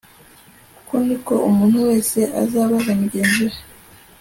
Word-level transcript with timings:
uku 0.79 0.95
ni 1.05 1.17
ko 1.25 1.33
umuntu 1.49 1.77
wese 1.87 2.19
azabaza 2.41 2.91
mugenzi 3.01 3.41
we 3.51 3.57